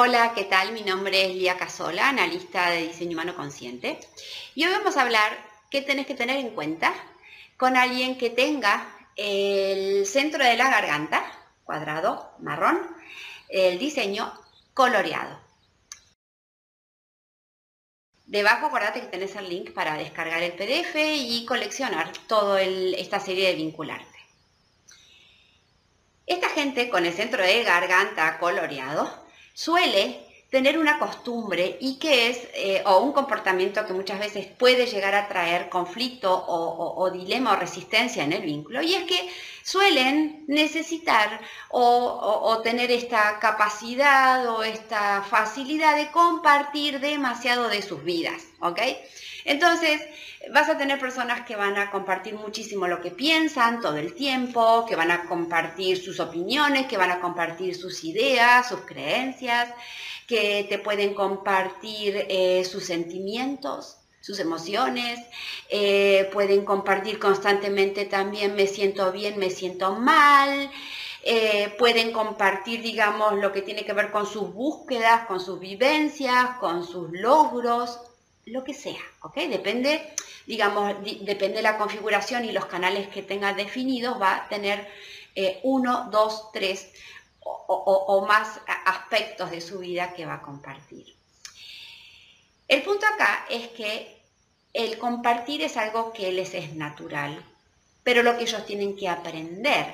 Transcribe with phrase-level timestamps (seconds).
[0.00, 0.70] Hola, ¿qué tal?
[0.70, 3.98] Mi nombre es Lía Casola, analista de diseño humano consciente.
[4.54, 5.36] Y hoy vamos a hablar
[5.72, 6.94] qué tenés que tener en cuenta
[7.56, 11.24] con alguien que tenga el centro de la garganta,
[11.64, 12.80] cuadrado, marrón,
[13.48, 14.32] el diseño
[14.72, 15.36] coloreado.
[18.26, 23.48] Debajo acordate que tenés el link para descargar el PDF y coleccionar toda esta serie
[23.48, 24.18] de vincularte.
[26.24, 29.26] Esta gente con el centro de garganta coloreado
[29.58, 34.86] suele tener una costumbre y que es, eh, o un comportamiento que muchas veces puede
[34.86, 39.30] llegar a traer conflicto o, dilema o resistencia en el vínculo, y es que
[39.62, 41.40] suelen necesitar
[41.70, 48.80] o, tener esta capacidad o esta facilidad de compartir demasiado de sus vidas, ¿ok?
[49.44, 50.00] Entonces,
[50.52, 54.84] vas a tener personas que van a compartir muchísimo lo que piensan todo el tiempo,
[54.86, 59.72] que van a compartir sus opiniones, que van a compartir sus ideas, sus creencias,
[60.28, 60.37] que
[60.68, 65.18] te pueden compartir eh, sus sentimientos, sus emociones,
[65.68, 70.70] eh, pueden compartir constantemente también me siento bien, me siento mal,
[71.22, 76.58] eh, pueden compartir, digamos, lo que tiene que ver con sus búsquedas, con sus vivencias,
[76.60, 78.00] con sus logros,
[78.46, 79.36] lo que sea, ¿ok?
[79.48, 80.14] Depende,
[80.46, 84.86] digamos, depende de la configuración y los canales que tenga definidos, va a tener
[85.62, 86.88] uno, dos, tres
[87.66, 91.14] o, más aspectos de su vida que va a compartir.
[92.66, 94.18] El punto acá es que
[94.72, 97.44] el compartir es algo que les es natural,
[98.02, 99.86] pero lo que ellos tienen que aprender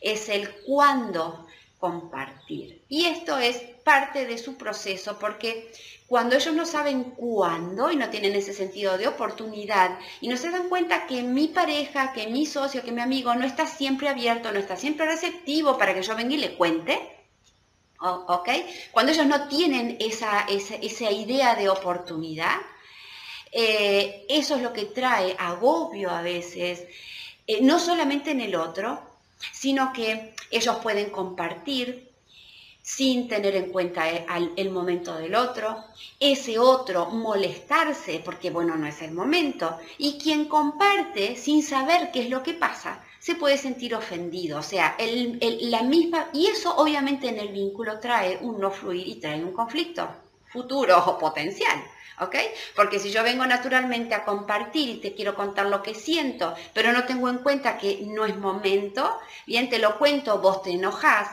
[0.00, 1.46] es el cuándo
[1.78, 2.82] compartir.
[2.88, 5.72] Y esto es parte de su proceso porque
[6.06, 10.50] cuando ellos no saben cuándo y no tienen ese sentido de oportunidad y no se
[10.50, 14.50] dan cuenta que mi pareja, que mi socio, que mi amigo no está siempre abierto,
[14.50, 16.98] no está siempre receptivo para que yo venga y le cuente,
[18.00, 18.48] ¿ok?
[18.90, 22.56] Cuando ellos no tienen esa, esa, idea de oportunidad,
[23.52, 26.84] eh, eso es lo que trae agobio a veces,
[27.46, 29.02] eh, no solamente en el otro,
[29.52, 32.08] sino que ellos pueden compartir
[32.82, 35.84] sin tener en cuenta el, momento del otro,
[36.18, 42.22] ese otro molestarse porque, bueno, no es el momento, y quien comparte sin saber qué
[42.22, 47.28] es lo que pasa, se puede sentir ofendido, o sea, la misma, y eso obviamente
[47.28, 50.08] en el vínculo trae un no fluir y trae un conflicto
[50.50, 51.78] futuro o potencial.
[52.20, 52.36] ¿Ok?
[52.74, 56.92] Porque si yo vengo naturalmente a compartir y te quiero contar lo que siento, pero
[56.92, 61.28] no tengo en cuenta que no es momento, bien, te lo cuento, vos te enojás,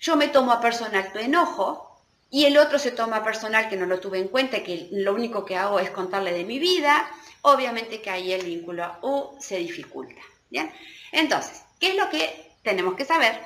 [0.00, 1.98] yo me tomo a personal tu enojo
[2.30, 5.44] y el otro se toma personal que no lo tuve en cuenta que lo único
[5.44, 7.08] que hago es contarle de mi vida,
[7.42, 10.20] obviamente que ahí el vínculo U se dificulta.
[10.50, 10.72] Bien,
[11.12, 13.40] entonces, ¿qué es lo que tenemos que saber?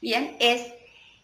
[0.00, 0.77] Bien, es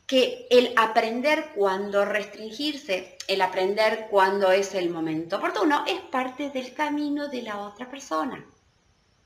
[0.07, 6.75] que el aprender cuándo restringirse, el aprender cuándo es el momento oportuno, es parte del
[6.75, 8.45] camino de la otra persona.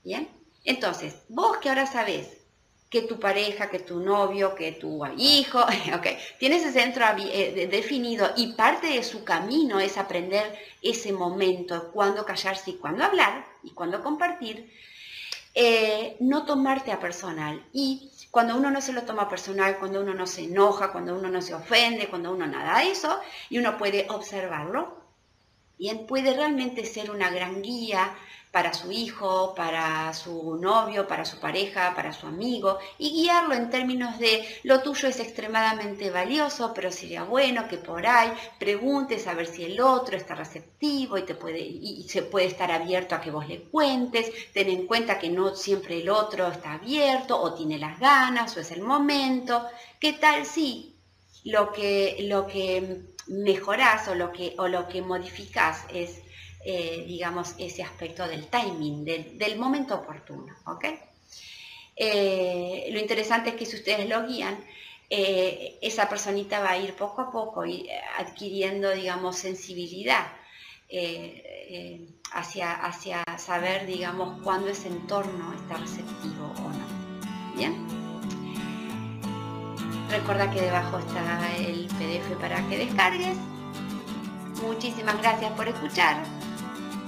[0.04, 0.28] Bien,
[0.64, 2.38] entonces, vos que ahora sabés
[2.90, 5.60] que tu pareja, que tu novio, que tu hijo,
[5.94, 6.06] ok,
[6.38, 12.24] tiene ese centro eh, definido y parte de su camino es aprender ese momento, cuándo
[12.24, 14.72] callarse y cuándo hablar y cuándo compartir,
[15.60, 17.60] eh, no tomarte a personal.
[17.72, 21.28] Y cuando uno no se lo toma personal, cuando uno no se enoja, cuando uno
[21.28, 23.18] no se ofende, cuando uno nada de eso,
[23.50, 25.02] y uno puede observarlo,
[25.76, 28.14] bien, puede realmente ser una gran guía
[28.50, 33.70] para su hijo, para su novio, para su pareja, para su amigo, y guiarlo en
[33.70, 39.34] términos de lo tuyo es extremadamente valioso, pero sería bueno que por ahí preguntes a
[39.34, 43.20] ver si el otro está receptivo y, te puede, y se puede estar abierto a
[43.20, 47.54] que vos le cuentes, ten en cuenta que no siempre el otro está abierto o
[47.54, 49.66] tiene las ganas o es el momento,
[50.00, 50.96] ¿qué tal si
[51.44, 56.22] lo que, lo que mejorás o lo que, o lo que modificás es
[56.64, 60.54] eh, digamos, ese aspecto del timing, del, momento oportuno.
[61.96, 64.58] Eh, lo interesante es que si ustedes lo guían,
[65.10, 67.88] eh, esa personita va a ir poco a poco y
[68.18, 70.26] adquiriendo, digamos, sensibilidad
[72.32, 77.54] hacia, hacia saber, digamos, cuándo ese entorno está receptivo o no.
[77.56, 77.86] ¿Bien?
[80.10, 83.36] Recuerda que debajo está el PDF para que descargues.
[84.62, 86.22] Muchísimas gracias por escuchar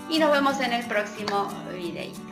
[0.09, 2.30] y nos vemos en el próximo video.